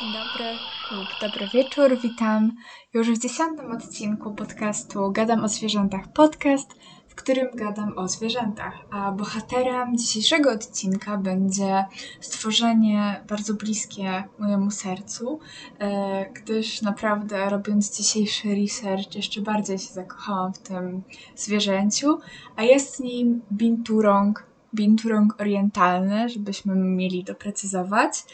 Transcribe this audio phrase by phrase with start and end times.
[0.00, 0.58] Dzień dobry
[0.90, 1.98] lub dobry wieczór.
[2.02, 2.52] Witam
[2.94, 6.70] już w dziesiątym odcinku podcastu Gadam o zwierzętach podcast,
[7.08, 8.74] w którym gadam o zwierzętach.
[8.90, 11.84] A bohaterem dzisiejszego odcinka będzie
[12.20, 15.40] stworzenie bardzo bliskie mojemu sercu,
[15.78, 21.02] e, gdyż naprawdę robiąc dzisiejszy research jeszcze bardziej się zakochałam w tym
[21.36, 22.18] zwierzęciu,
[22.56, 28.24] a jest nim binturong, binturong orientalny, żebyśmy mieli doprecyzować.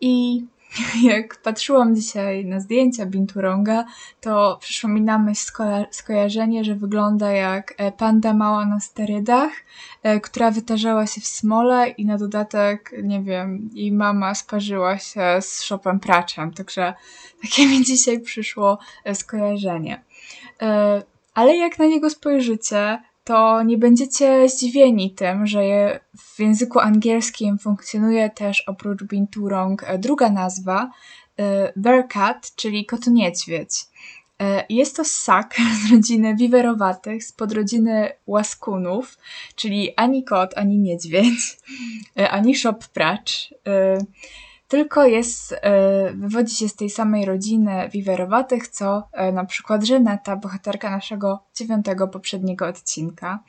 [0.00, 0.44] I
[1.12, 3.84] jak patrzyłam dzisiaj na zdjęcia Binturonga,
[4.20, 9.52] to przyszło mi na myśl sko- skojarzenie, że wygląda jak e, panda mała na sterydach,
[10.02, 15.22] e, która wytarzała się w smole i na dodatek, nie wiem, jej mama sparzyła się
[15.40, 16.94] z szopem praczem, także
[17.42, 20.02] takie mi dzisiaj przyszło e, skojarzenie.
[21.34, 25.60] Ale jak na niego spojrzycie, to nie będziecie zdziwieni tym, że
[26.16, 30.90] w języku angielskim funkcjonuje też oprócz binturong e, druga nazwa
[31.38, 33.74] e, bearcat, czyli kot niedźwiedź.
[34.40, 39.18] E, jest to ssak z rodziny wiwerowatych, z podrodziny łaskunów,
[39.56, 41.58] czyli ani kot, ani niedźwiedź,
[42.30, 43.54] ani szop pracz
[44.68, 50.36] tylko jest, e, wywodzi się z tej samej rodziny wiwerowatych, co e, na przykład Żeneta,
[50.36, 53.42] bohaterka naszego dziewiątego poprzedniego odcinka.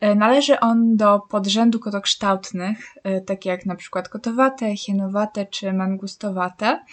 [0.00, 2.94] E, należy on do podrzędu kotokształtnych,
[3.26, 6.84] takie jak na przykład kotowate, hienowate czy mangustowate,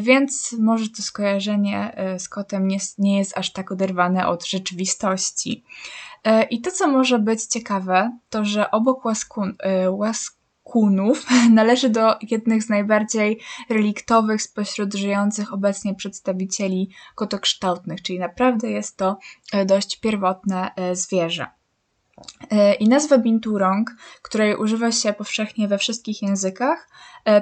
[0.00, 5.64] więc może to skojarzenie z kotem nie, nie jest aż tak oderwane od rzeczywistości.
[6.50, 9.56] I to, co może być ciekawe, to że obok łaskun,
[9.88, 10.37] łask
[10.68, 11.26] kunów
[11.60, 19.18] należy do jednych z najbardziej reliktowych spośród żyjących obecnie przedstawicieli kotokształtnych, czyli naprawdę jest to
[19.52, 21.46] e, dość pierwotne e, zwierzę.
[22.50, 23.90] E, I nazwa binturong,
[24.22, 26.88] której używa się powszechnie we wszystkich językach,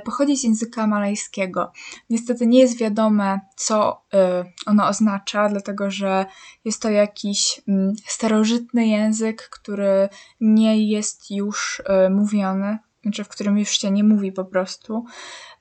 [0.05, 1.73] pochodzi z języka malajskiego.
[2.11, 4.03] Niestety nie jest wiadome, co
[4.67, 6.27] ono oznacza, dlatego że
[6.65, 10.09] jest to jakiś mm, starożytny język, który
[10.41, 15.05] nie jest już mówiony znaczy w którym już się nie mówi po prostu.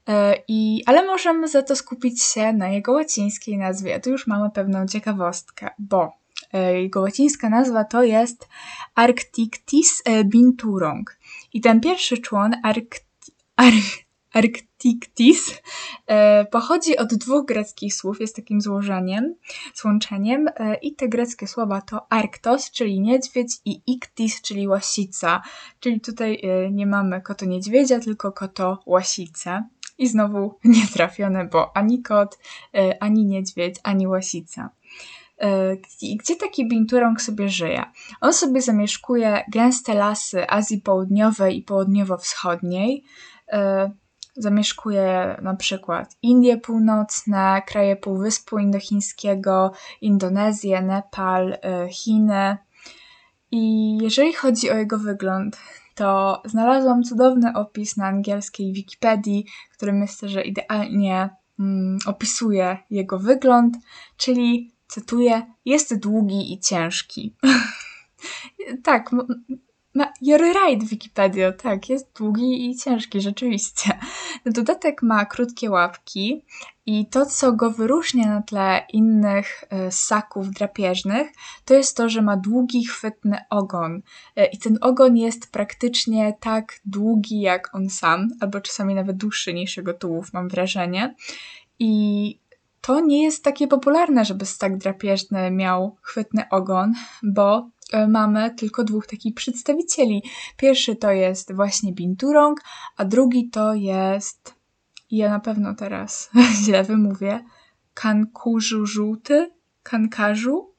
[0.07, 3.99] E, I, ale możemy za to skupić się na jego łacińskiej nazwie.
[3.99, 6.11] Tu już mamy pewną ciekawostkę, bo
[6.53, 8.47] e, jego łacińska nazwa to jest
[8.95, 11.17] Arctictis e, binturong.
[11.53, 13.05] I ten pierwszy człon, Arct
[14.35, 15.61] Arctictis
[16.07, 19.35] e, pochodzi od dwóch greckich słów, jest takim złożeniem,
[19.75, 25.41] złączeniem e, i te greckie słowa to Arktos, czyli niedźwiedź i Iktis, czyli łasica.
[25.79, 29.63] Czyli tutaj e, nie mamy koto niedźwiedzia, tylko koto łasicę.
[29.97, 32.39] I znowu nietrafione, bo ani kot,
[32.99, 34.69] ani niedźwiedź, ani łasica.
[36.19, 37.83] Gdzie taki binturong sobie żyje?
[38.21, 43.03] On sobie zamieszkuje gęste lasy Azji Południowej i Południowo-Wschodniej,
[44.37, 52.57] Zamieszkuje na przykład Indie Północne, kraje Półwyspu Indochińskiego, Indonezję, Nepal, y, Chiny.
[53.51, 55.57] I jeżeli chodzi o jego wygląd,
[55.95, 61.29] to znalazłam cudowny opis na angielskiej Wikipedii, który myślę, że idealnie
[61.59, 63.77] mm, opisuje jego wygląd,
[64.17, 67.35] czyli cytuję: Jest długi i ciężki.
[68.83, 69.11] tak,
[69.95, 73.99] ma, you're right, Wikipedia, tak, jest długi i ciężki, rzeczywiście.
[74.45, 76.45] Na dodatek ma krótkie łapki
[76.85, 81.31] i to, co go wyróżnia na tle innych y, ssaków drapieżnych,
[81.65, 84.01] to jest to, że ma długi, chwytny ogon.
[84.39, 89.53] Y, I ten ogon jest praktycznie tak długi jak on sam, albo czasami nawet dłuższy
[89.53, 91.15] niż jego tułów, mam wrażenie.
[91.79, 92.39] I
[92.81, 97.74] to nie jest takie popularne, żeby ssak drapieżny miał chwytny ogon, bo E,
[98.07, 100.23] mamy tylko dwóch takich przedstawicieli.
[100.57, 102.61] Pierwszy to jest właśnie Binturong,
[102.97, 104.53] a drugi to jest,
[105.11, 106.29] ja na pewno teraz
[106.63, 107.43] źle wymówię,
[107.93, 109.51] Kankurzu żółty,
[109.83, 110.73] Kankarzu,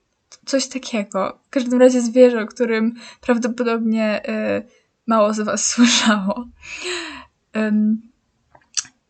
[0.46, 1.38] coś takiego.
[1.46, 4.66] W każdym razie zwierzę, o którym prawdopodobnie y,
[5.06, 6.46] mało z Was słyszało.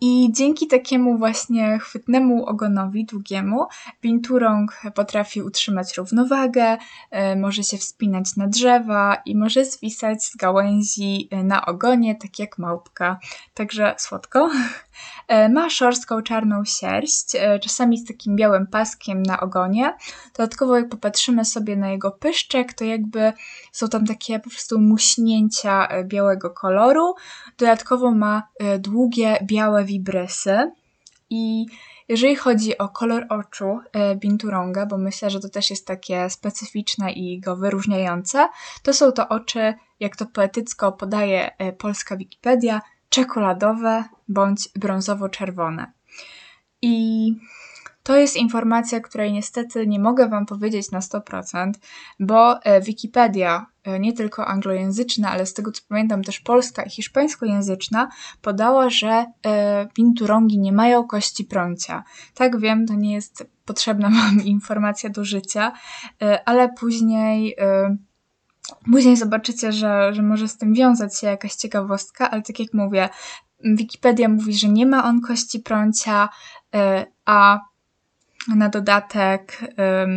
[0.01, 3.67] I dzięki takiemu właśnie chwytnemu ogonowi długiemu,
[4.03, 6.77] binturong potrafi utrzymać równowagę,
[7.11, 12.39] e, może się wspinać na drzewa i może zwisać z gałęzi e, na ogonie, tak
[12.39, 13.19] jak małpka.
[13.55, 14.51] Także słodko.
[15.29, 17.27] E, ma szorstką czarną sierść,
[17.63, 19.97] czasami z takim białym paskiem na ogonie.
[20.37, 23.33] Dodatkowo jak popatrzymy sobie na jego pyszczek, to jakby
[23.73, 27.15] są tam takie po prostu muśnięcia białego koloru.
[27.59, 28.49] Dodatkowo ma
[28.79, 30.73] długie, białe wibrysy
[31.31, 31.67] i
[32.09, 37.13] jeżeli chodzi o kolor oczu e, Binturonga, bo myślę, że to też jest takie specyficzne
[37.13, 38.49] i go wyróżniające,
[38.83, 45.87] to są to oczy, jak to poetycko podaje e, polska Wikipedia, czekoladowe bądź brązowo-czerwone.
[46.83, 47.35] I
[48.07, 51.73] to jest informacja, której niestety nie mogę Wam powiedzieć na 100%,
[52.21, 56.91] bo e, Wikipedia, e, nie tylko anglojęzyczna, ale z tego co pamiętam też polska i
[56.91, 58.09] hiszpańskojęzyczna,
[58.43, 59.27] podała, że
[59.95, 62.05] binturongi nie mają kości prącia.
[62.35, 65.73] Tak wiem, to nie jest potrzebna Wam informacja do życia,
[66.45, 67.57] ale później
[68.93, 73.09] Później zobaczycie, że, że może z tym wiązać się jakaś ciekawostka, ale tak jak mówię,
[73.65, 76.29] Wikipedia mówi, że nie ma on kości prącia,
[76.75, 77.61] e, a
[78.55, 79.61] na dodatek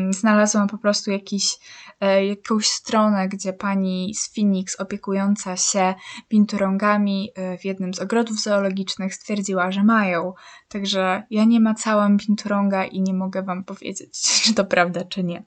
[0.10, 1.58] znalazłam po prostu jakiś,
[2.02, 5.94] e, jakąś stronę, gdzie pani z Phoenix opiekująca się
[6.30, 10.34] binturongami e, w jednym z ogrodów zoologicznych stwierdziła, że mają.
[10.68, 15.44] Także ja nie macałam binturonga i nie mogę wam powiedzieć, czy to prawda, czy nie.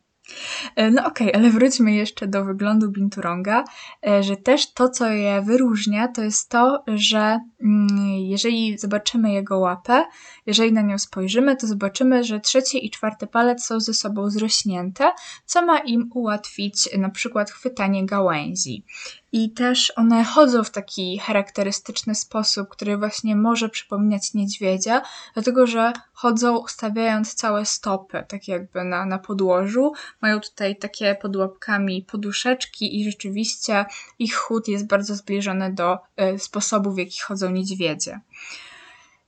[0.77, 3.65] E, no okej, okay, ale wróćmy jeszcze do wyglądu binturonga,
[4.07, 7.89] e, że też to, co je wyróżnia, to jest to, że mm,
[8.19, 10.05] jeżeli zobaczymy jego łapę,
[10.47, 15.11] jeżeli na nią spojrzymy, to zobaczymy, że trzeci i czwarty palec są ze sobą zrośnięte,
[15.45, 18.85] co ma im ułatwić na przykład chwytanie gałęzi.
[19.33, 25.03] I też one chodzą w taki charakterystyczny sposób, który właśnie może przypominać niedźwiedzia,
[25.35, 29.93] dlatego że chodzą stawiając całe stopy, tak jakby na, na podłożu.
[30.21, 33.85] Mają tutaj takie pod łapkami poduszeczki i rzeczywiście
[34.19, 35.99] ich chód jest bardzo zbliżony do
[36.35, 38.21] y, sposobu, w jaki chodzą niedźwiedzie.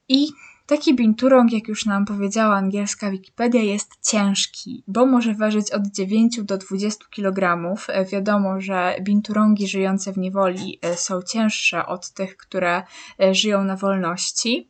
[0.08, 0.26] I
[0.66, 6.42] Taki binturong, jak już nam powiedziała angielska Wikipedia, jest ciężki, bo może ważyć od 9
[6.42, 7.60] do 20 kg.
[7.88, 12.82] E, wiadomo, że binturongi żyjące w niewoli e, są cięższe od tych, które
[13.20, 14.68] e, żyją na wolności.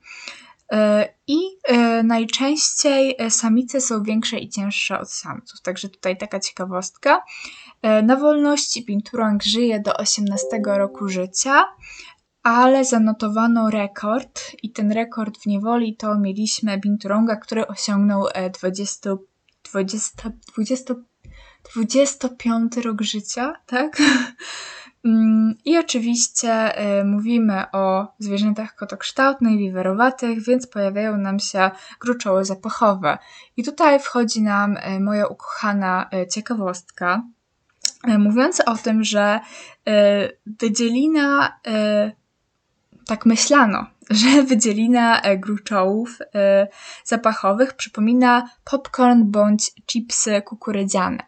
[1.27, 1.37] I
[2.05, 7.23] najczęściej samice są większe i cięższe od samców, także tutaj taka ciekawostka.
[8.03, 11.65] Na wolności binturong żyje do 18 roku życia,
[12.45, 18.27] ale zanotowano rekord i ten rekord w niewoli to mieliśmy Binturonga, który osiągnął
[18.61, 19.17] 20,
[19.73, 20.95] 20, 20,
[21.75, 23.97] 25 rok życia, tak?
[25.05, 31.71] Mm, I oczywiście y, mówimy o zwierzętach kotokształtnych, wiwerowatych, więc pojawiają nam się
[32.01, 33.19] gruczoły zapachowe.
[33.57, 37.23] I tutaj wchodzi nam y, moja ukochana y, ciekawostka,
[38.19, 39.41] mówiąca o tym, że
[40.47, 41.59] wydzielina
[43.07, 46.69] tak myślano, że wydzielina e, gruczołów e,
[47.05, 51.19] zapachowych przypomina popcorn bądź chipsy kukurydziane.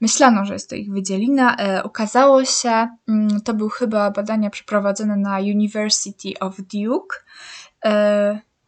[0.00, 1.56] Myślano, że jest to ich wydzielina.
[1.56, 7.16] E, okazało się, mm, to były chyba badania przeprowadzone na University of Duke,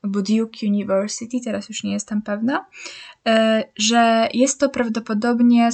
[0.03, 2.67] albo Duke University, teraz już nie jestem pewna,
[3.77, 5.71] że jest to prawdopodobnie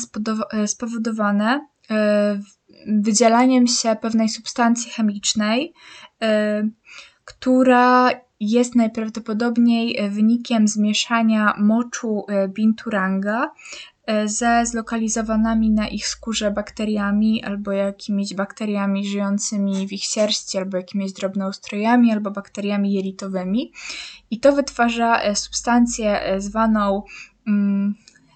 [0.67, 1.67] spowodowane
[2.87, 5.75] wydzielaniem się pewnej substancji chemicznej,
[6.25, 6.27] y,
[7.25, 8.11] która
[8.41, 13.51] jest najprawdopodobniej wynikiem zmieszania moczu y, binturanga
[14.11, 20.77] y, ze zlokalizowanymi na ich skórze bakteriami albo jakimiś bakteriami żyjącymi w ich sierści, albo
[20.77, 23.73] jakimiś drobnoustrojami, albo bakteriami jelitowymi.
[24.31, 27.03] I to wytwarza substancję zwaną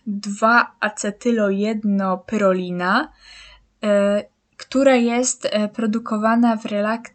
[0.08, 3.08] 2-acetylojednopyrolina,
[4.68, 6.62] która jest e, produkowana w,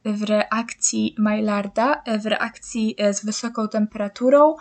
[0.05, 4.55] w reakcji Maillarda, e, w reakcji e, z wysoką temperaturą,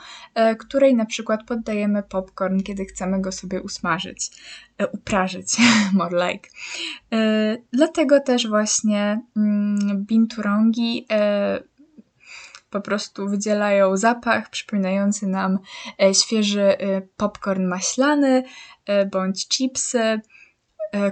[0.59, 4.31] której na przykład poddajemy popcorn, kiedy chcemy go sobie usmażyć,
[4.93, 5.57] uprażyć,
[5.93, 6.49] more like.
[7.73, 11.07] Dlatego też właśnie mm, binturongi
[12.71, 15.59] po prostu wydzielają zapach przypominający nam
[16.13, 16.77] świeży
[17.17, 18.45] popcorn maślany
[19.11, 20.21] bądź chipsy,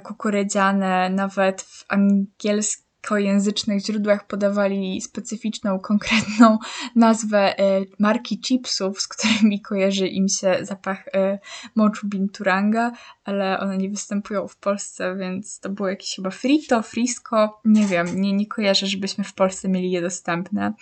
[0.03, 6.59] kukurydziane, nawet w angielskojęzycznych źródłach podawali specyficzną, konkretną
[6.97, 11.39] nazwę e, marki chipsów, z którymi kojarzy im się zapach e,
[11.75, 12.93] moczu binturanga,
[13.31, 18.21] ale one nie występują w Polsce, więc to było jakieś chyba frito, frisco, nie wiem,
[18.21, 20.73] nie, nie kojarzę, żebyśmy w Polsce mieli je dostępne.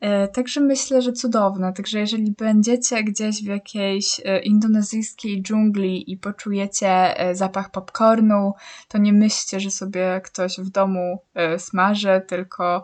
[0.00, 1.72] E, także myślę, że cudowne.
[1.72, 8.52] Także jeżeli będziecie gdzieś w jakiejś e, indonezyjskiej dżungli i poczujecie e, zapach popcornu,
[8.88, 11.18] to nie myślcie, że sobie ktoś w domu
[11.58, 12.82] smaży, tylko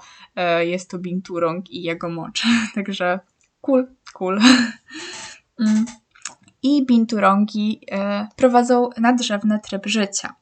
[0.60, 2.42] jest to binturong i jego mocz.
[2.74, 3.20] Także
[3.60, 4.40] cool, cool.
[5.60, 5.84] Mm
[6.62, 10.34] i binturongi e, prowadzą nadrzewny tryb życia.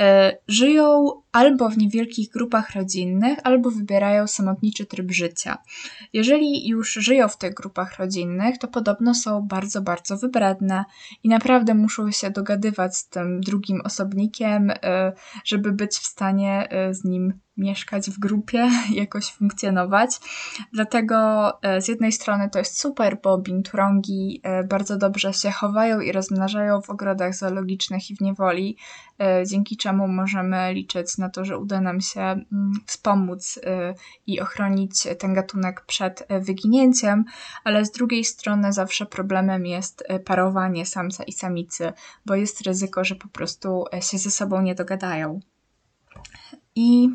[0.00, 5.58] E, żyją albo w niewielkich grupach rodzinnych, albo wybierają samotniczy tryb życia.
[6.12, 10.84] Jeżeli już żyją w tych grupach rodzinnych, to podobno są bardzo, bardzo wybredne
[11.22, 15.12] i naprawdę muszą się dogadywać z tym drugim osobnikiem, e,
[15.44, 20.10] żeby być w stanie e, z nim mieszkać w grupie, jakoś funkcjonować.
[20.72, 21.16] Dlatego
[21.80, 26.90] z jednej strony to jest super, bo binturongi bardzo dobrze się chowają i rozmnażają w
[26.90, 28.76] ogrodach zoologicznych i w niewoli,
[29.46, 32.46] dzięki czemu możemy liczyć na to, że uda nam się mm,
[32.86, 33.60] wspomóc y,
[34.26, 37.24] i ochronić ten gatunek przed y, wyginięciem,
[37.64, 41.92] ale z drugiej strony zawsze problemem jest y, parowanie samca i samicy,
[42.26, 45.40] bo jest ryzyko, że po prostu się ze sobą nie dogadają.
[46.74, 47.08] I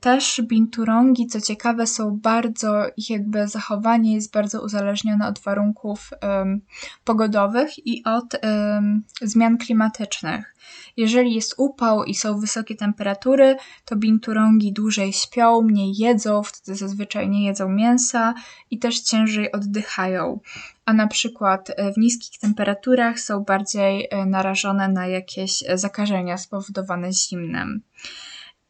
[0.00, 6.60] też binturongi, co ciekawe, są bardzo, ich jakby zachowanie jest bardzo uzależnione od warunków um,
[7.04, 10.54] pogodowych i od um, zmian klimatycznych.
[10.96, 17.28] Jeżeli jest upał i są wysokie temperatury, to binturongi dłużej śpią, mniej jedzą, wtedy zazwyczaj
[17.28, 18.34] nie jedzą mięsa
[18.70, 20.40] i też ciężej oddychają.
[20.84, 27.12] A na przykład e, w niskich temperaturach są bardziej e, narażone na jakieś zakażenia spowodowane
[27.12, 27.82] zimnem.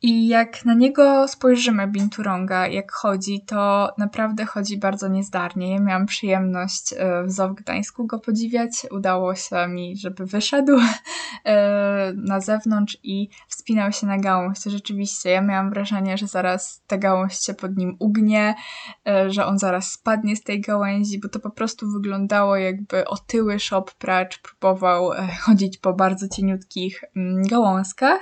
[0.04, 5.73] I jak na niego spojrzymy, Binturonga, jak chodzi, to naprawdę chodzi bardzo niezdarnie.
[5.73, 8.71] Ja miałam przyjemność e, w Zoo w Gdańsku go podziwiać.
[8.90, 10.73] Udało się mi, żeby wyszedł
[11.44, 14.59] e, na zewnątrz i wspinał się na gałąź.
[14.66, 18.54] Rzeczywiście, ja miałam wrażenie, że zaraz ta gałąź się pod nim ugnie,
[19.09, 23.59] e, że on zaraz spadnie z tej gałęzi, bo to po prostu wyglądało jakby otyły
[23.59, 28.21] shop pracz próbował chodzić po bardzo cieniutkich mm, gałązkach.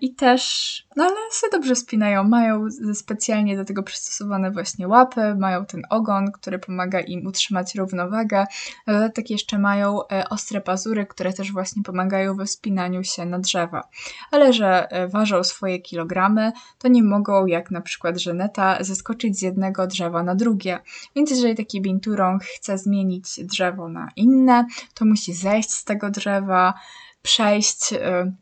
[0.00, 2.24] I też no ale się dobrze spinają.
[2.24, 8.46] Mają specjalnie do tego przystosowane właśnie łapy, mają ten ogon, który pomaga im utrzymać równowagę.
[8.86, 13.38] Na dodatek jeszcze mają e, ostre pazury, które też właśnie pomagają we wspinaniu się na
[13.38, 13.88] drzewa.
[14.30, 19.42] Ale że e, ważą swoje kilogramy, to nie mogą, jak na przykład Żeneta, zeskoczyć z
[19.42, 20.78] jednego drzewa na drugie.
[21.16, 26.74] Więc jeżeli taki binturong chce zmienić drzewo na inne, to musi zejść z tego drzewa,
[27.22, 28.32] przejść e,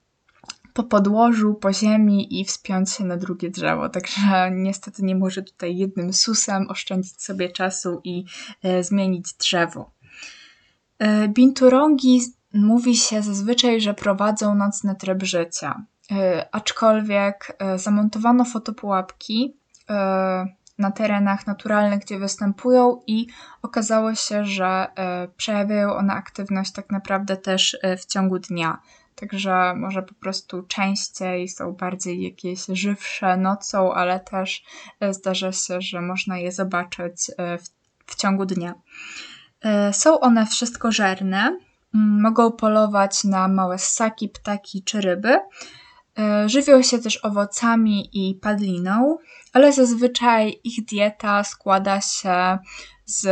[0.78, 3.88] po podłożu, po ziemi i wspiąć się na drugie drzewo.
[3.88, 8.24] Także niestety nie może tutaj jednym susem oszczędzić sobie czasu i
[8.62, 9.90] e, zmienić drzewo.
[10.98, 12.20] E, binturongi
[12.54, 15.84] mówi się zazwyczaj, że prowadzą nocny tryb życia.
[16.10, 19.56] E, aczkolwiek zamontowano fotopułapki
[20.78, 23.26] na terenach naturalnych, gdzie występują, i
[23.62, 24.86] okazało się, że
[25.36, 28.78] przejawiają one aktywność tak naprawdę też w ciągu dnia.
[29.20, 34.62] Także może po prostu częściej są bardziej jakieś żywsze nocą, ale też
[35.00, 37.62] e, zdarza się, że można je zobaczyć e, w,
[38.06, 38.74] w ciągu dnia.
[39.62, 41.58] E, są one wszystkożerne,
[41.92, 45.38] mogą polować na małe ssaki, ptaki czy ryby.
[46.46, 49.18] Żywią się też owocami i padliną,
[49.52, 52.58] ale zazwyczaj ich dieta składa się
[53.04, 53.26] z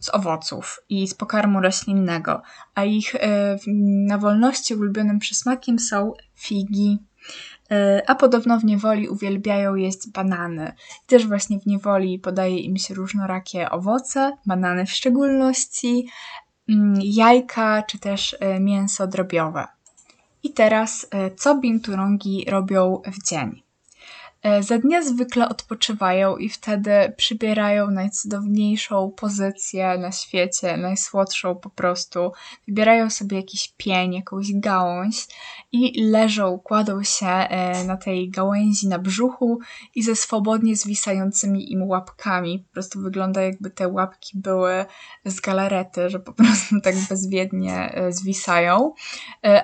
[0.00, 2.42] z owoców i z pokarmu roślinnego,
[2.74, 3.58] a ich e,
[4.06, 6.98] na wolności ulubionym przysmakiem są figi,
[7.70, 10.72] e, a podobno w niewoli uwielbiają jeść banany.
[11.06, 16.08] Też właśnie w niewoli podaje im się różnorakie owoce, banany w szczególności,
[16.68, 19.66] mm, jajka czy też e, mięso drobiowe.
[20.42, 23.62] I teraz, co binturongi robią w dzień?
[24.42, 32.32] E, za dnia zwykle odpoczywają i wtedy przybierają najcudowniejszą pozycję na świecie, najsłodszą po prostu.
[32.68, 35.26] Wybierają sobie jakiś pień, jakąś gałąź
[35.72, 39.58] i leżą, kładą się e, na tej gałęzi na brzuchu
[39.94, 42.58] i ze swobodnie zwisającymi im łapkami.
[42.58, 44.84] Po prostu wygląda jakby te łapki były
[45.24, 48.92] z galarety, że po prostu tak bezwiednie e, zwisają,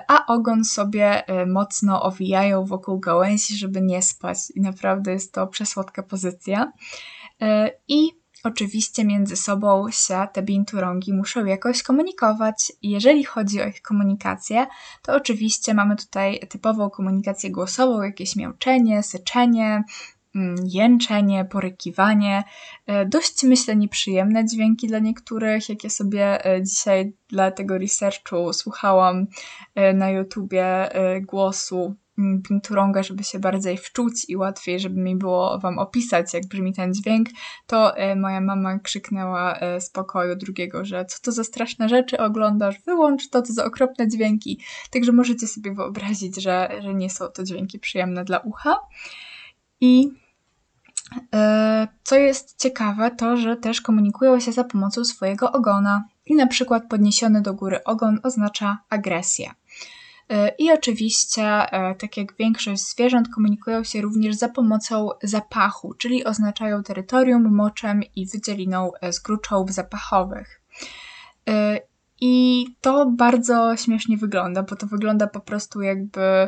[0.07, 6.71] a ogon sobie mocno owijają wokół gałęzi, żeby nie spać naprawdę jest to przesłodka pozycja.
[7.41, 8.11] E, I
[8.43, 12.71] oczywiście między sobą się te binturongi muszą jakoś komunikować.
[12.81, 14.67] Jeżeli chodzi o ich komunikację,
[15.01, 19.83] to oczywiście mamy tutaj typową komunikację głosową, jakieś miauczenie, syczenie,
[20.35, 22.43] mm, jęczenie, porykiwanie.
[22.87, 25.69] E, dość, myślę, nieprzyjemne dźwięki dla niektórych.
[25.69, 29.27] Jak ja sobie e, dzisiaj dla tego researchu słuchałam
[29.93, 30.89] na YouTubie
[31.21, 31.95] głosu
[32.47, 36.93] Pinturonga, żeby się bardziej wczuć i łatwiej, żeby mi było Wam opisać, jak brzmi ten
[36.93, 37.29] dźwięk,
[37.67, 42.17] to e, moja mama krzyknęła e, z pokoju drugiego, że co to za straszne rzeczy
[42.17, 44.59] oglądasz, wyłącz to, to za okropne dźwięki.
[44.91, 48.75] Także możecie sobie wyobrazić, że, że nie są to dźwięki przyjemne dla ucha.
[49.81, 50.11] I
[51.33, 56.03] e, co jest ciekawe, to że też komunikują się za pomocą swojego ogona.
[56.25, 59.51] I na przykład podniesiony do góry ogon oznacza agresję.
[60.57, 61.65] I oczywiście,
[61.99, 68.27] tak jak większość zwierząt, komunikują się również za pomocą zapachu, czyli oznaczają terytorium moczem i
[68.27, 70.61] wydzieliną z gruczołów zapachowych.
[72.21, 76.47] I to bardzo śmiesznie wygląda, bo to wygląda po prostu jakby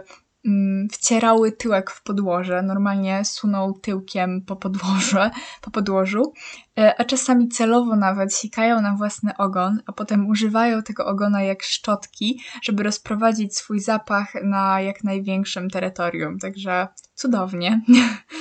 [0.91, 5.31] wcierały tyłek w podłoże, normalnie suną tyłkiem po podłoże,
[5.61, 6.33] po podłożu,
[6.77, 11.63] e, a czasami celowo nawet sikają na własny ogon, a potem używają tego ogona jak
[11.63, 16.39] szczotki, żeby rozprowadzić swój zapach na jak największym terytorium.
[16.39, 17.81] Także cudownie.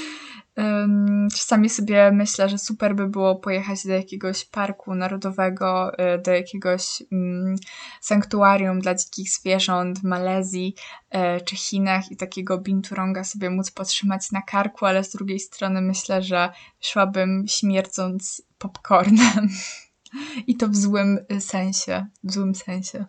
[1.35, 7.03] Czasami sobie myślę, że super by było pojechać do jakiegoś parku narodowego, y, do jakiegoś
[7.13, 7.57] mm,
[8.01, 10.75] sanktuarium dla dzikich zwierząt w Malezji
[11.15, 15.81] y, czy Chinach i takiego binturonga sobie móc potrzymać na karku, ale z drugiej strony
[15.81, 19.49] myślę, że szłabym śmierdząc popcornem.
[20.47, 23.05] I to w złym y, sensie, w złym sensie.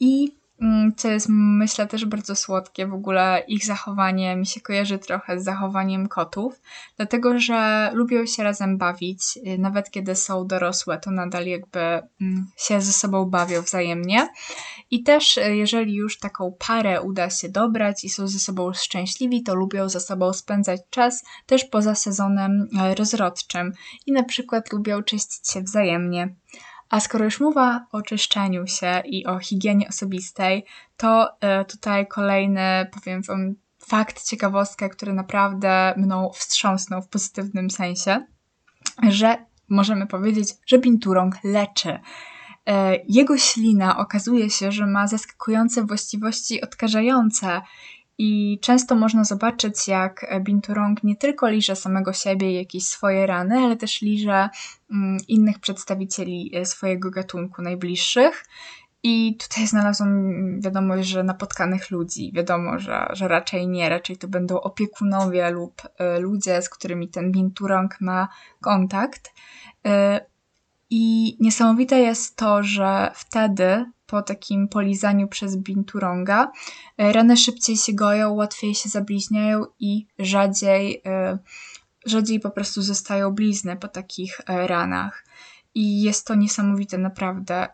[0.00, 0.39] I
[0.96, 2.86] co jest myślę też bardzo słodkie.
[2.86, 6.60] W ogóle ich zachowanie mi się kojarzy trochę z zachowaniem kotów,
[6.96, 12.50] dlatego że lubią się razem bawić, y, nawet kiedy są dorosłe, to nadal jakby mm,
[12.56, 14.28] się ze sobą bawią wzajemnie.
[14.90, 19.42] I też y, jeżeli już taką parę uda się dobrać i są ze sobą szczęśliwi,
[19.42, 23.72] to lubią ze sobą spędzać czas też poza sezonem e, rozrodczym
[24.06, 26.34] i na przykład lubią czyścić się wzajemnie.
[26.90, 30.64] A skoro już mowa o czyszczeniu się i o higienie osobistej,
[30.96, 38.26] to e, tutaj kolejny, powiem Wam, fakt, ciekawostka, który naprawdę mną wstrząsnął w pozytywnym sensie,
[39.08, 41.98] że możemy powiedzieć, że binturong leczy.
[42.66, 47.60] E, jego ślina okazuje się, że ma zaskakujące właściwości odkażające
[48.22, 53.58] i często można zobaczyć, jak Binturong nie tylko liże samego siebie i jakieś swoje rany,
[53.58, 54.48] ale też liże
[54.90, 58.44] mm, innych przedstawicieli e, swojego gatunku najbliższych.
[59.02, 62.32] I tutaj znalazłam wiadomość, że napotkanych ludzi.
[62.34, 67.32] Wiadomo, że, że raczej nie, raczej to będą opiekunowie lub y, ludzie, z którymi ten
[67.32, 68.28] binturong ma
[68.60, 69.28] kontakt.
[69.86, 69.90] Y,
[70.90, 76.52] I niesamowite jest to, że wtedy po takim polizaniu przez binturonga.
[76.98, 81.38] E, rany szybciej się goją, łatwiej się zabliźniają i rzadziej, e,
[82.06, 85.24] rzadziej po prostu zostają blizny po takich e, ranach.
[85.74, 87.68] I jest to niesamowite naprawdę.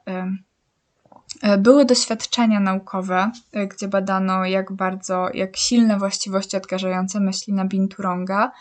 [1.59, 3.31] Były doświadczenia naukowe,
[3.69, 8.53] gdzie badano, jak bardzo, jak silne właściwości odkażające myśli na binturonga.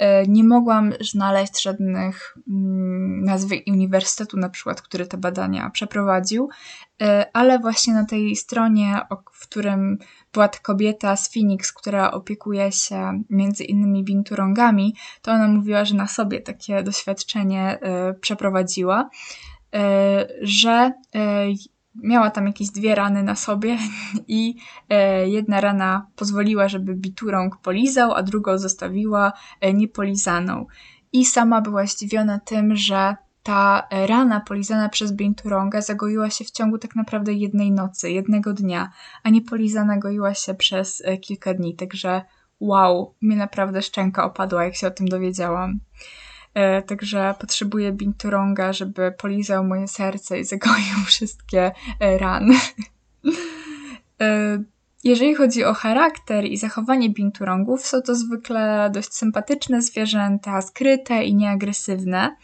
[0.00, 6.48] E, nie mogłam znaleźć żadnych mm, nazwy uniwersytetu, na przykład, który te badania przeprowadził,
[7.32, 9.00] ale właśnie na tej stronie,
[9.32, 9.98] w którym
[10.32, 15.94] była ta kobieta z Phoenix, która opiekuje się między innymi binturongami, to ona mówiła, że
[15.94, 17.78] na sobie takie doświadczenie
[18.20, 19.10] przeprowadziła,
[20.42, 20.92] że
[22.02, 23.78] miała tam jakieś dwie rany na sobie
[24.28, 24.56] i
[24.88, 30.66] e, jedna rana pozwoliła, żeby biturąg polizał, a drugą zostawiła e, niepolizaną.
[31.12, 36.78] I sama była zdziwiona tym, że ta rana polizana przez binturąga zagoiła się w ciągu
[36.78, 38.90] tak naprawdę jednej nocy, jednego dnia,
[39.22, 41.76] a niepolizana goiła się przez e, kilka dni.
[41.76, 42.22] Także
[42.60, 45.80] wow, mi naprawdę szczęka opadła, jak się o tym dowiedziałam.
[46.54, 52.54] E, także potrzebuję binturonga, żeby polizał moje serce i zagoił wszystkie e, rany.
[54.22, 54.62] E,
[55.04, 61.34] jeżeli chodzi o charakter i zachowanie binturongów, są to zwykle dość sympatyczne zwierzęta, skryte i
[61.34, 62.36] nieagresywne.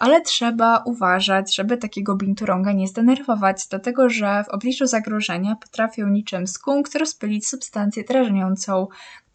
[0.00, 6.46] Ale trzeba uważać, żeby takiego binturonga nie zdenerwować, dlatego że w obliczu zagrożenia potrafią niczym
[6.46, 8.86] skunk rozpylić substancję drażniącą,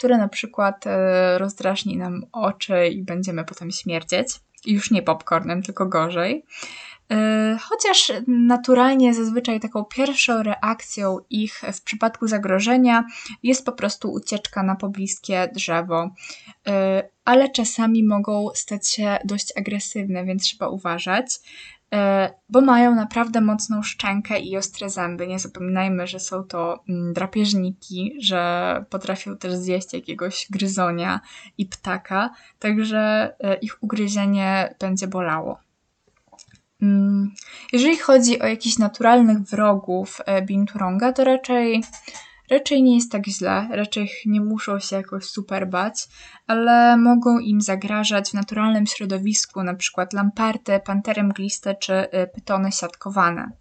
[0.02, 4.28] która na przykład e, rozdrażni nam oczy i będziemy potem śmierdzieć.
[4.66, 6.46] Już nie popcornem, tylko gorzej.
[7.12, 13.04] E, chociaż naturalnie zazwyczaj taką pierwszą reakcją ich w przypadku zagrożenia
[13.44, 16.10] jest po prostu ucieczka na pobliskie drzewo,
[16.68, 21.40] e, ale czasami mogą stać się dość agresywne, więc trzeba uważać,
[22.50, 25.28] bo mają naprawdę mocną szczękę i ostre zęby.
[25.28, 31.20] Nie zapominajmy, że są to mm, drapieżniki, że potrafią też zjeść jakiegoś gryzonia
[31.58, 35.60] i ptaka, także ich ugryzienie będzie bolało.
[36.82, 37.32] Mm,
[37.74, 41.84] jeżeli chodzi o jakichś naturalnych wrogów e, Binturonga, to raczej,
[42.52, 46.08] raczej nie jest tak źle, raczej nie muszą się jakoś super bać,
[46.48, 53.52] ale mogą im zagrażać w naturalnym środowisku, przykład lamparty, pantery mgliste czy e, pytony siatkowane.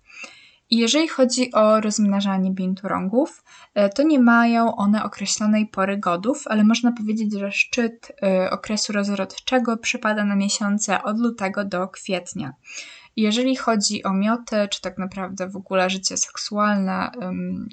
[0.70, 6.64] I jeżeli chodzi o rozmnażanie binturongów, e, to nie mają one określonej pory godów, ale
[6.64, 8.12] można powiedzieć, że szczyt
[8.50, 12.52] okresu rozrodczego przypada na miesiące od lutego do kwietnia.
[13.16, 17.10] Jeżeli chodzi o mioty, czy tak naprawdę w ogóle życie seksualne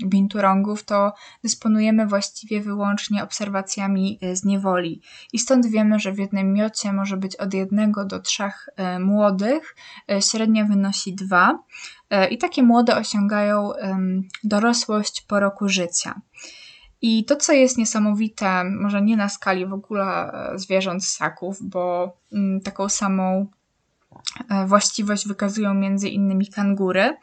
[0.05, 5.01] binturongów, to dysponujemy właściwie wyłącznie obserwacjami z niewoli.
[5.33, 9.75] I stąd wiemy, że w jednym miocie może być od jednego do trzech e, młodych,
[10.11, 11.59] e, średnia wynosi dwa.
[12.09, 13.71] E, I takie młode osiągają
[14.43, 16.21] dorosłość po roku życia.
[17.01, 22.61] I to, co jest niesamowite, może nie na skali w ogóle zwierząt ssaków, bo mm,
[22.61, 23.47] taką samą
[24.65, 25.73] właściwość wykazują
[26.09, 27.13] innymi kangury,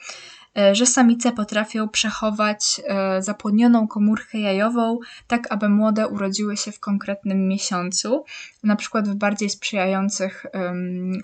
[0.58, 6.80] E, że samice potrafią przechować e, zapłodnioną komórkę jajową, tak aby młode urodziły się w
[6.80, 8.24] konkretnym miesiącu,
[8.62, 10.46] na przykład w bardziej sprzyjających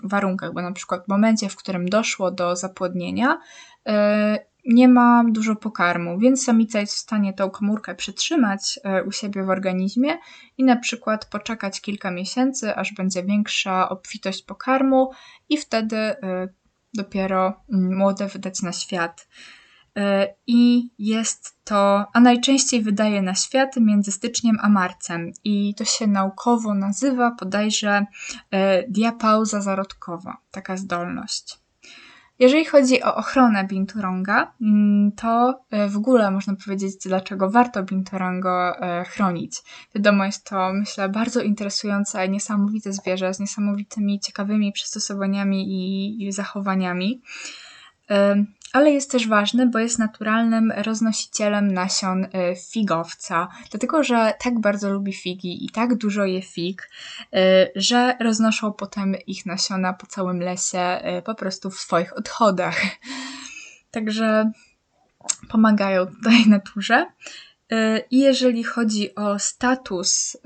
[0.03, 3.39] warunkach, bo na przykład w momencie, w którym doszło do zapłodnienia,
[3.87, 9.43] e, nie ma dużo pokarmu, więc samica jest w stanie tą komórkę przytrzymać u siebie
[9.43, 10.17] w organizmie
[10.57, 15.11] i na przykład poczekać kilka miesięcy, aż będzie większa obfitość pokarmu
[15.49, 16.15] i wtedy
[16.93, 19.27] dopiero mm, młode wydać na świat.
[19.97, 25.31] E, I jest to, a najczęściej wydaje na świat między styczniem a marcem.
[25.43, 28.05] I to się naukowo nazywa bodajże
[28.51, 31.60] e, diapauza zarodkowa, taka zdolność.
[32.41, 38.75] Jeżeli chodzi o ochronę binturonga, mm, to e, w ogóle można powiedzieć, dlaczego warto binturongo
[39.07, 39.61] chronić.
[39.95, 45.65] Wiadomo, jest to, myślę, bardzo interesujące niesamowite zwierzę z niesamowitymi, ciekawymi przystosowaniami
[46.23, 47.21] i zachowaniami
[48.73, 52.29] ale jest też ważny, bo jest naturalnym roznosicielem nasion y,
[52.71, 56.89] figowca, dlatego że tak bardzo lubi figi i tak dużo je fig,
[57.35, 57.37] y,
[57.75, 62.81] że roznoszą potem ich nasiona po całym lesie y, po prostu w swoich odchodach.
[63.91, 64.51] Także
[65.49, 67.05] pomagają tutaj naturze.
[68.11, 70.37] I jeżeli chodzi o status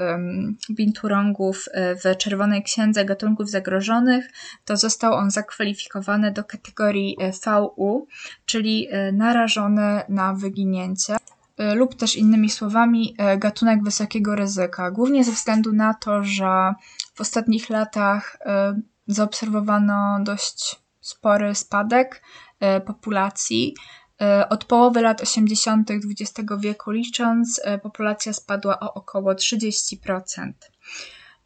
[0.71, 4.29] binturongów e, w Czerwonej Księdze Gatunków Zagrożonych,
[4.65, 8.07] to został on zakwalifikowany do kategorii e, VU,
[8.45, 11.17] czyli e, narażony na wyginięcie
[11.75, 16.73] lub też innymi słowami gatunek wysokiego ryzyka, głównie ze względu na to, że
[17.13, 18.37] w ostatnich latach
[19.07, 22.21] zaobserwowano dość spory spadek
[22.85, 24.04] populacji E,
[24.49, 25.91] od połowy lat 80.
[25.91, 30.53] XX wieku licząc, e, populacja spadła o około 30%.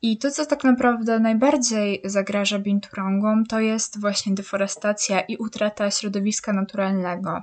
[0.01, 6.53] I to, co tak naprawdę najbardziej zagraża binturongom, to jest właśnie deforestacja i utrata środowiska
[6.53, 7.41] naturalnego.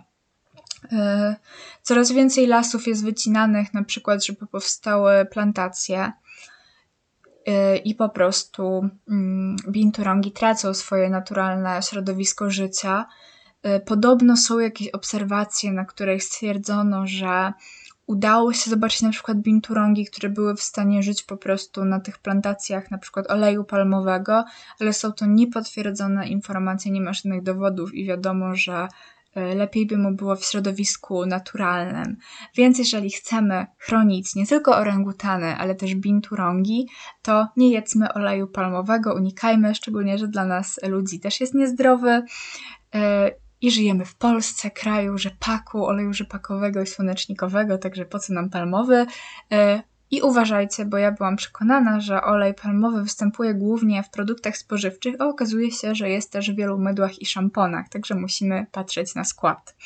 [0.93, 1.37] E,
[1.83, 6.13] coraz więcej lasów jest wycinanych, na przykład, żeby powstały plantacje,
[7.85, 13.07] i po prostu mm, binturongi tracą swoje naturalne środowisko życia E,
[13.87, 17.53] podobno są jakieś obserwacje, na których stwierdzono, że
[18.07, 22.19] udało się zobaczyć na przykład binturongi, które były w stanie żyć po prostu na tych
[22.19, 24.45] plantacjach na przykład oleju palmowego,
[24.81, 28.89] ale są to niepotwierdzone informacje, nie ma żadnych dowodów i wiadomo, że
[29.35, 32.17] e, lepiej by mu było w środowisku naturalnym.
[32.55, 36.89] Więc jeżeli chcemy chronić nie tylko orangutany, ale też binturongi,
[37.23, 42.23] to nie jedzmy oleju palmowego, unikajmy, szczególnie, że dla nas ludzi też jest niezdrowy
[42.95, 48.51] e, i żyjemy w Polsce, kraju rzepaku, oleju rzepakowego i słonecznikowego, także po co nam
[48.51, 49.07] palmowy?
[49.53, 55.15] E, I uważajcie, bo ja byłam przekonana, że olej palmowy występuje głównie w produktach spożywczych,
[55.19, 59.25] a okazuje się, że jest też w wielu mydłach i szamponach, także musimy patrzeć na
[59.25, 59.77] skład.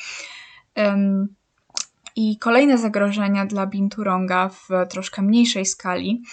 [2.15, 6.23] I kolejne zagrożenia dla binturonga w troszkę mniejszej skali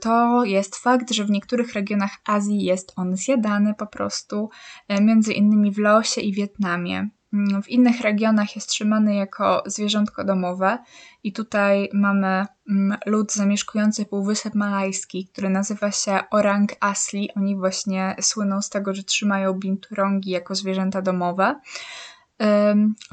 [0.00, 4.50] to jest fakt, że w niektórych regionach Azji jest on zjadany po prostu,
[4.88, 7.08] e, między innymi w Laosie i Wietnamie.
[7.32, 10.78] Mm, w innych regionach jest trzymany jako zwierzątko domowe
[11.22, 17.30] i tutaj mamy mm, lud zamieszkujący Półwysep Malajski, który nazywa się Orang Asli.
[17.36, 21.60] Oni właśnie słyną z tego, że trzymają binturongi jako zwierzęta domowe.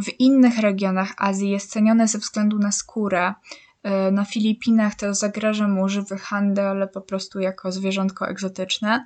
[0.04, 3.71] W innych regionach Azji jest cenione ze względu na skórę, E,
[4.12, 9.06] na Filipinach to zagraża mu żywy handel po prostu jako zwierzątko egzotyczne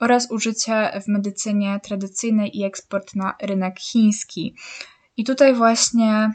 [0.00, 4.54] oraz użycie w medycynie tradycyjnej i eksport na rynek chiński.
[5.16, 6.32] I tutaj właśnie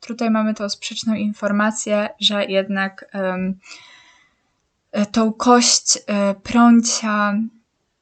[0.00, 3.58] tutaj mamy tą sprzeczną informację, że jednak um,
[5.12, 7.34] tą kość um, prącia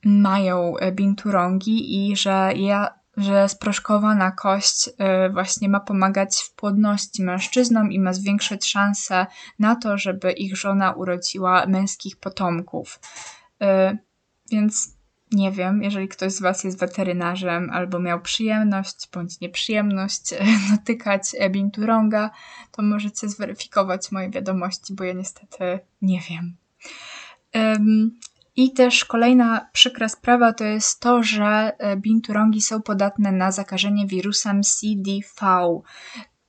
[0.04, 4.92] mają binturongi i że ja że sproszkowana kość y,
[5.32, 9.26] właśnie ma pomagać w płodności mężczyznom i ma zwiększyć szanse
[9.58, 13.00] na to, żeby ich żona urodziła męskich potomków.
[13.62, 13.98] Y,
[14.50, 14.98] więc
[15.32, 20.34] nie wiem, jeżeli ktoś z Was jest weterynarzem albo miał przyjemność bądź nieprzyjemność
[20.70, 22.30] dotykać binturonga,
[22.72, 26.56] to możecie zweryfikować moje wiadomości, bo ja niestety nie wiem.
[28.58, 34.62] I też kolejna przykra sprawa to jest to, że binturongi są podatne na zakażenie wirusem
[34.62, 35.80] CDV.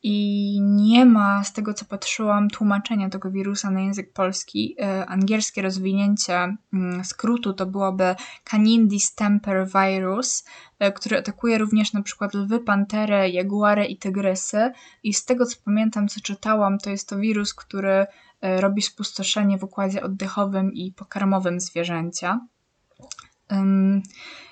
[0.04, 4.76] I nie ma, z tego co patrzyłam, tłumaczenia tego wirusa na język polski.
[4.80, 10.46] E, angielskie rozwinięcie mm, skrótu to byłoby Canine Distemper Virus,
[10.80, 14.72] e, który atakuje również na przykład lwy, pantery, jaguary i tygrysy.
[15.04, 18.08] I z tego co pamiętam, co czytałam, to jest to wirus, który e,
[18.42, 22.40] robi spustoszenie w układzie oddechowym i pokarmowym zwierzęcia.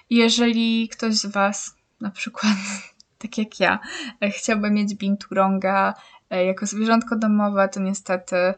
[0.09, 2.53] Jeżeli ktoś z Was na przykład
[3.21, 3.79] tak jak ja,
[4.21, 5.93] e, chciałbym mieć binturonga
[6.29, 8.53] e, jako zwierzątko domowe, to niestety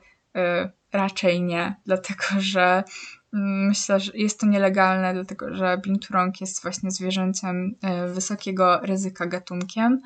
[0.94, 2.84] raczej nie, dlatego że
[3.34, 7.76] mm, myślę, że jest to nielegalne, dlatego że binturong jest właśnie zwierzęciem
[8.14, 10.02] wysokiego ryzyka gatunkiem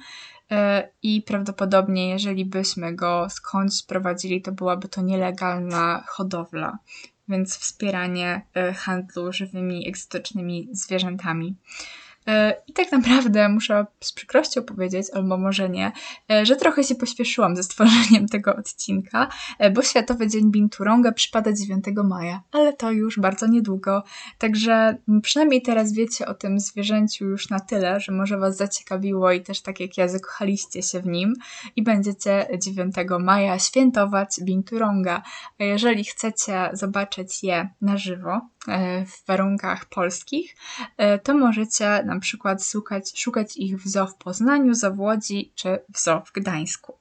[1.04, 6.78] i prawdopodobnie jeżeli byśmy go skądś sprowadzili, to byłaby to nielegalna hodowla,
[7.28, 11.56] więc wspieranie handlu żywymi, egzotycznymi zwierzętami.
[12.28, 15.92] E, I tak naprawdę muszę z przykrością powiedzieć, albo może nie,
[16.32, 19.28] e, że trochę się pośpieszyłam ze stworzeniem tego odcinka,
[19.60, 24.04] e, bo Światowy Dzień Binturonga przypada 9 maja, ale to już bardzo niedługo.
[24.38, 29.42] Także przynajmniej teraz wiecie o tym zwierzęciu już na tyle, że może Was zaciekawiło i
[29.42, 31.34] też tak jak ja zakochaliście się w nim
[31.76, 35.22] i będziecie 9 maja świętować Binturonga.
[35.60, 38.42] A jeżeli chcecie zobaczyć je na żywo,
[39.08, 40.56] w warunkach polskich,
[41.24, 46.00] to możecie na przykład szukać, szukać ich w w Poznaniu, zoo w Łodzi czy w
[46.26, 46.98] w Gdańsku.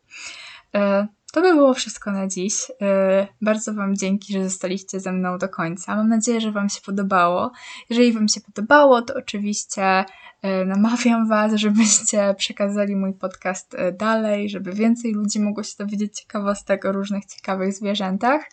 [1.33, 2.55] To by było wszystko na dziś.
[2.81, 5.97] E, bardzo Wam dzięki, że zostaliście ze mną do końca.
[5.97, 7.53] Mam nadzieję, że Wam się podobało.
[7.91, 10.05] Jeżeli Wam się podobało, to oczywiście
[10.43, 16.21] E, namawiam Was, żebyście przekazali mój podcast e, dalej, żeby więcej ludzi mogło się dowiedzieć
[16.21, 18.51] ciekawostek o różnych ciekawych zwierzętach.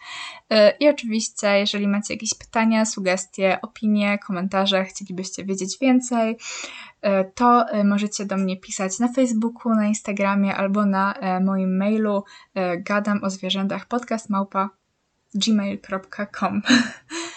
[0.79, 6.37] I oczywiście, jeżeli macie jakieś pytania, sugestie, opinie, komentarze, chcielibyście wiedzieć więcej,
[7.35, 12.23] to możecie do mnie pisać na Facebooku, na Instagramie albo na moim mailu
[12.77, 14.69] gadam o zwierzętach podcast małpa
[15.35, 16.61] gmail.com.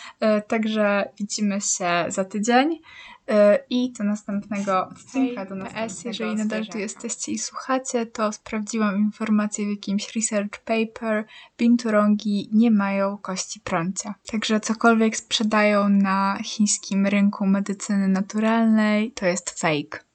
[0.49, 2.81] Także widzimy się za tydzień.
[3.29, 8.33] E, I do następnego odcinka, do następnego PS, jeżeli nadal tu jesteście i słuchacie, to
[8.33, 11.25] sprawdziłam informację w jakimś research paper.
[11.59, 14.15] Binturongi nie mają kości prącia.
[14.27, 20.12] Także cokolwiek sprzedają na chińskim rynku medycyny naturalnej, to jest fake.